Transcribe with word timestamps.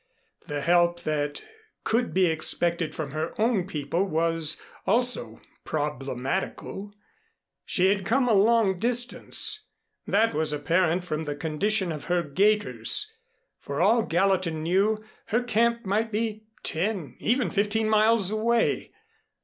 The 0.47 0.61
help 0.61 1.01
that 1.03 1.43
could 1.83 2.11
be 2.11 2.25
expected 2.25 2.95
from 2.95 3.11
her 3.11 3.39
own 3.39 3.67
people 3.67 4.03
was 4.03 4.59
also 4.87 5.39
problematical. 5.63 6.95
She 7.65 7.89
had 7.89 8.03
come 8.03 8.27
a 8.27 8.33
long 8.33 8.79
distance. 8.79 9.67
That 10.07 10.33
was 10.33 10.51
apparent 10.51 11.03
from 11.03 11.25
the 11.25 11.35
condition 11.35 11.91
of 11.91 12.05
her 12.05 12.23
gaiters. 12.23 13.13
For 13.59 13.79
all 13.79 14.01
Gallatin 14.01 14.63
knew, 14.63 15.03
her 15.27 15.43
camp 15.43 15.85
might 15.85 16.11
be 16.11 16.45
ten, 16.63 17.09
or 17.09 17.15
even 17.19 17.51
fifteen 17.51 17.87
miles 17.87 18.31
away. 18.31 18.93